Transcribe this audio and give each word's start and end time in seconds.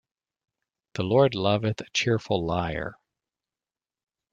The 0.95 1.03
Lord 1.03 1.35
loveth 1.35 1.79
a 1.79 1.89
cheerful 1.91 2.43
liar. 2.43 2.95